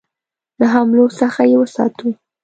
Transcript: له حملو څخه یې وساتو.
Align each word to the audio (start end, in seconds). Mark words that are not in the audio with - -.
له 0.59 0.65
حملو 0.73 1.05
څخه 1.19 1.41
یې 1.51 1.55
وساتو. 1.59 2.09